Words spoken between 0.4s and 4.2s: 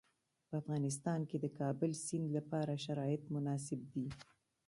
په افغانستان کې د کابل سیند لپاره شرایط مناسب دي.